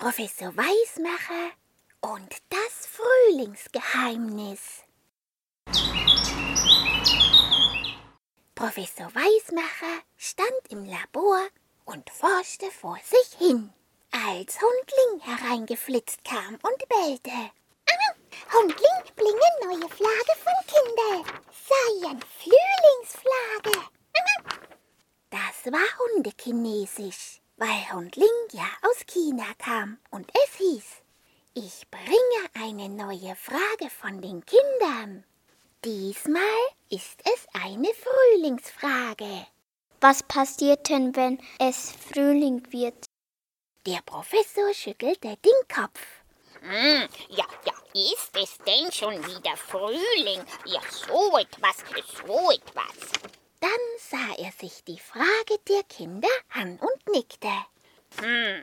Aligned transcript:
Professor 0.00 0.56
Weismacher 0.56 1.50
und 2.00 2.34
das 2.48 2.88
Frühlingsgeheimnis. 2.88 4.82
Professor 8.54 9.14
Weismacher 9.14 10.00
stand 10.16 10.62
im 10.70 10.86
Labor 10.86 11.42
und 11.84 12.08
forschte 12.08 12.70
vor 12.70 12.98
sich 13.04 13.36
hin, 13.36 13.74
als 14.10 14.58
Hundling 14.62 15.20
hereingeflitzt 15.20 16.24
kam 16.24 16.54
und 16.54 16.88
bellte. 16.88 17.50
Hundling 18.54 19.04
bringe 19.16 19.50
neue 19.66 19.88
Flagge 19.90 20.34
von 20.42 20.56
Kinder. 20.66 21.24
Seien 21.68 22.24
Frühlingsflagge. 22.38 23.86
Das 25.28 25.70
war 25.70 25.98
Hundekinesisch, 26.14 27.42
weil 27.60 27.92
Hundling 27.92 28.26
ja 28.52 28.66
aus 28.82 29.06
China 29.06 29.44
kam 29.58 29.98
und 30.10 30.30
es 30.32 30.56
hieß, 30.56 30.84
ich 31.52 31.86
bringe 31.90 32.64
eine 32.66 32.88
neue 32.88 33.36
Frage 33.36 33.90
von 33.90 34.22
den 34.22 34.42
Kindern. 34.46 35.24
Diesmal 35.84 36.42
ist 36.88 37.20
es 37.24 37.46
eine 37.52 37.88
Frühlingsfrage. 37.92 39.46
Was 40.00 40.22
passiert 40.22 40.88
denn, 40.88 41.14
wenn 41.14 41.38
es 41.58 41.92
Frühling 41.92 42.66
wird? 42.70 43.04
Der 43.86 44.00
Professor 44.06 44.72
schüttelte 44.72 45.36
den 45.36 45.68
Kopf. 45.68 46.00
Hm, 46.62 47.08
ja, 47.28 47.44
ja, 47.66 47.74
ist 47.92 48.36
es 48.36 48.56
denn 48.66 48.90
schon 48.90 49.22
wieder 49.26 49.56
Frühling? 49.58 50.42
Ja, 50.64 50.80
so 50.90 51.36
etwas, 51.36 51.76
so 52.26 52.50
etwas. 52.52 53.30
Dann 53.60 53.70
sah 53.98 54.42
er 54.42 54.52
sich 54.52 54.82
die 54.84 54.98
Frage 54.98 55.58
der 55.68 55.82
Kinder 55.82 56.28
an 56.54 56.78
und 56.78 56.99
nickte. 57.12 57.50
Hm, 58.20 58.62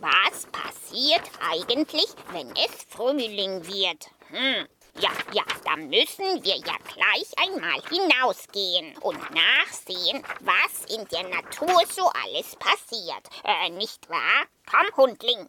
was 0.00 0.46
passiert 0.46 1.28
eigentlich, 1.40 2.06
wenn 2.32 2.50
es 2.56 2.84
Frühling 2.88 3.66
wird? 3.66 4.10
Hm, 4.28 4.66
ja, 5.00 5.10
ja, 5.32 5.42
da 5.64 5.76
müssen 5.76 6.44
wir 6.44 6.56
ja 6.56 6.76
gleich 6.94 7.32
einmal 7.36 7.80
hinausgehen 7.88 8.96
und 8.98 9.18
nachsehen, 9.34 10.22
was 10.40 10.84
in 10.94 11.06
der 11.08 11.28
Natur 11.28 11.82
so 11.90 12.08
alles 12.24 12.54
passiert. 12.56 13.28
Äh, 13.44 13.70
nicht 13.70 14.08
wahr? 14.08 14.46
Komm, 14.70 14.96
Hundling. 14.96 15.48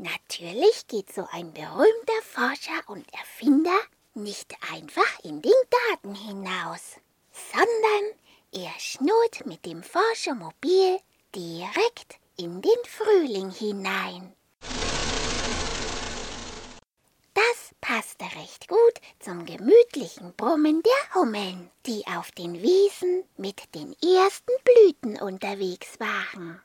Natürlich 0.00 0.86
geht 0.86 1.12
so 1.12 1.26
ein 1.32 1.52
berühmter 1.52 2.22
Forscher 2.22 2.88
und 2.88 3.04
Erfinder 3.12 3.78
nicht 4.14 4.54
einfach 4.72 5.18
in 5.24 5.42
den 5.42 5.52
Garten 5.70 6.14
hinaus, 6.14 6.96
sondern 7.32 8.14
er 8.52 8.72
schnurrt 8.78 9.46
mit 9.46 9.64
dem 9.66 9.82
Forschermobil 9.82 10.98
direkt 11.34 12.18
in 12.36 12.62
den 12.62 12.84
Frühling 12.84 13.50
hinein. 13.50 14.34
Das 17.34 17.74
passte 17.80 18.24
recht 18.36 18.68
gut 18.68 19.00
zum 19.20 19.44
gemütlichen 19.44 20.34
Brummen 20.34 20.82
der 20.82 21.14
Hummeln, 21.20 21.70
die 21.86 22.04
auf 22.06 22.30
den 22.32 22.62
Wiesen 22.62 23.24
mit 23.36 23.74
den 23.74 23.94
ersten 24.02 24.52
Blüten 24.64 25.20
unterwegs 25.20 26.00
waren. 26.00 26.60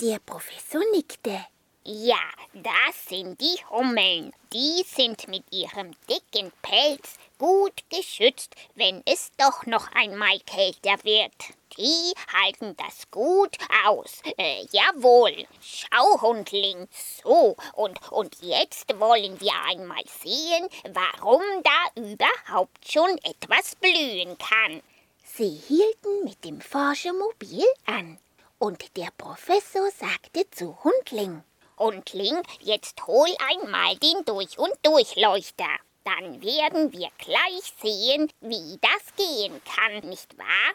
Der 0.00 0.18
Professor 0.18 0.82
nickte. 0.92 1.46
Ja, 1.88 2.18
das 2.52 3.06
sind 3.08 3.40
die 3.40 3.60
Hummeln. 3.70 4.32
Die 4.52 4.82
sind 4.88 5.28
mit 5.28 5.44
ihrem 5.52 5.94
dicken 6.10 6.50
Pelz 6.60 7.14
gut 7.38 7.84
geschützt, 7.90 8.56
wenn 8.74 9.04
es 9.04 9.30
doch 9.36 9.66
noch 9.66 9.92
einmal 9.92 10.40
kälter 10.40 10.96
wird. 11.04 11.32
Die 11.78 12.12
halten 12.32 12.76
das 12.76 13.08
gut 13.12 13.56
aus. 13.86 14.20
Äh, 14.36 14.66
jawohl. 14.72 15.46
Schau, 15.60 16.20
Hundling. 16.22 16.88
So, 17.22 17.56
und, 17.74 18.10
und 18.10 18.34
jetzt 18.42 18.98
wollen 18.98 19.40
wir 19.40 19.54
einmal 19.68 20.02
sehen, 20.24 20.68
warum 20.92 21.42
da 21.62 22.02
überhaupt 22.02 22.90
schon 22.90 23.16
etwas 23.18 23.76
blühen 23.76 24.36
kann. 24.38 24.82
Sie 25.22 25.50
hielten 25.50 26.24
mit 26.24 26.44
dem 26.44 26.60
Forschermobil 26.60 27.64
an. 27.84 28.18
Und 28.58 28.96
der 28.96 29.10
Professor 29.16 29.88
sagte 29.92 30.50
zu 30.50 30.82
Hundling. 30.82 31.44
Hundling, 31.78 32.42
jetzt 32.60 33.06
hol 33.06 33.28
einmal 33.50 33.96
den 33.96 34.24
Durch- 34.24 34.58
und 34.58 34.74
Durchleuchter. 34.82 35.68
Dann 36.04 36.42
werden 36.42 36.92
wir 36.92 37.10
gleich 37.18 37.72
sehen, 37.82 38.32
wie 38.40 38.78
das 38.80 39.14
gehen 39.16 39.60
kann, 39.64 40.08
nicht 40.08 40.38
wahr? 40.38 40.74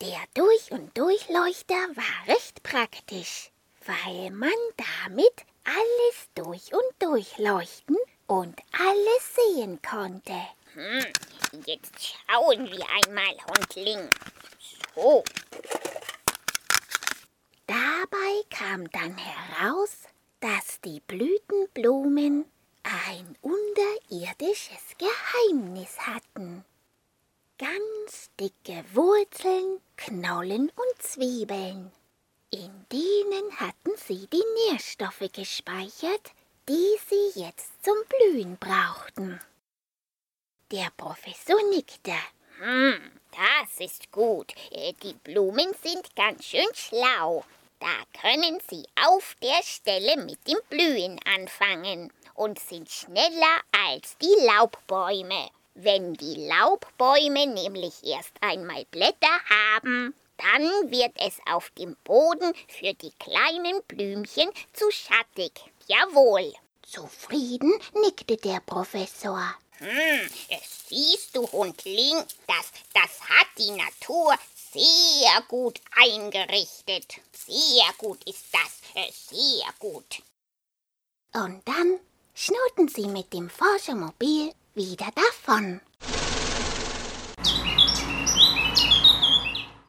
Der 0.00 0.20
Durch- 0.34 0.70
und 0.70 0.96
Durchleuchter 0.96 1.74
war 1.74 2.26
recht 2.34 2.62
praktisch, 2.62 3.50
weil 3.86 4.30
man 4.30 4.50
damit 4.76 5.44
alles 5.64 6.28
durch 6.34 6.72
und 6.72 6.92
durchleuchten 6.98 7.96
und 8.26 8.58
alles 8.72 9.34
sehen 9.34 9.80
konnte. 9.82 10.34
Hm, 10.74 11.06
jetzt 11.66 11.92
schauen 12.26 12.70
wir 12.70 12.86
einmal, 13.04 13.36
Hundling. 13.46 14.10
So. 14.94 15.22
Dabei 17.66 18.42
kam 18.50 18.90
dann 18.90 19.16
heraus, 19.16 19.98
die 20.84 21.00
Blütenblumen 21.00 22.44
ein 22.82 23.38
unterirdisches 23.40 24.96
Geheimnis 24.98 25.98
hatten. 25.98 26.64
Ganz 27.58 28.30
dicke 28.40 28.84
Wurzeln, 28.92 29.80
Knollen 29.96 30.70
und 30.70 31.02
Zwiebeln. 31.02 31.92
In 32.50 32.86
denen 32.90 33.56
hatten 33.56 33.96
sie 33.96 34.26
die 34.26 34.44
Nährstoffe 34.68 35.30
gespeichert, 35.32 36.32
die 36.68 36.96
sie 37.08 37.40
jetzt 37.40 37.84
zum 37.84 37.96
Blühen 38.08 38.56
brauchten. 38.58 39.40
Der 40.72 40.88
Professor 40.96 41.62
nickte. 41.70 42.14
Hm, 42.58 43.00
das 43.30 43.78
ist 43.78 44.10
gut. 44.10 44.52
Äh, 44.70 44.92
die 45.02 45.14
Blumen 45.14 45.72
sind 45.82 46.14
ganz 46.16 46.44
schön 46.44 46.68
schlau. 46.74 47.44
Da 47.82 48.20
können 48.20 48.60
sie 48.70 48.84
auf 49.08 49.34
der 49.42 49.60
Stelle 49.64 50.16
mit 50.16 50.46
dem 50.46 50.58
Blühen 50.70 51.18
anfangen 51.24 52.12
und 52.34 52.60
sind 52.60 52.88
schneller 52.88 53.60
als 53.88 54.16
die 54.18 54.46
Laubbäume. 54.46 55.50
Wenn 55.74 56.14
die 56.14 56.46
Laubbäume 56.46 57.48
nämlich 57.48 57.94
erst 58.04 58.30
einmal 58.40 58.84
Blätter 58.92 59.36
haben, 59.74 60.14
dann 60.36 60.92
wird 60.92 61.10
es 61.16 61.40
auf 61.50 61.70
dem 61.70 61.96
Boden 62.04 62.54
für 62.68 62.94
die 62.94 63.10
kleinen 63.18 63.82
Blümchen 63.88 64.52
zu 64.72 64.88
schattig. 64.92 65.52
Jawohl. 65.88 66.52
Zufrieden 66.88 67.72
nickte 67.94 68.36
der 68.36 68.60
Professor. 68.64 69.56
Hm, 69.78 70.30
siehst 70.88 71.34
du, 71.34 71.50
Hundling, 71.50 72.22
das, 72.46 72.70
das 72.94 73.28
hat 73.28 73.48
die 73.58 73.72
Natur 73.72 74.36
sehr 74.72 75.42
gut 75.48 75.80
eingerichtet. 75.96 77.16
Sehr 77.46 77.92
gut 77.98 78.22
ist 78.28 78.44
das, 78.52 78.80
sehr 79.28 79.66
gut. 79.78 80.22
Und 81.34 81.66
dann 81.66 81.98
schnurrten 82.34 82.88
sie 82.88 83.06
mit 83.06 83.32
dem 83.32 83.50
Forschermobil 83.50 84.52
wieder 84.74 85.10
davon. 85.14 85.80